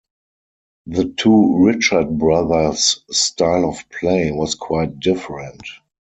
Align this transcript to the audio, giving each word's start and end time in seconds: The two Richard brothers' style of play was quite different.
The 0.87 1.09
two 1.15 1.57
Richard 1.63 2.17
brothers' 2.17 3.05
style 3.11 3.69
of 3.69 3.87
play 3.91 4.31
was 4.31 4.55
quite 4.55 4.99
different. 4.99 5.61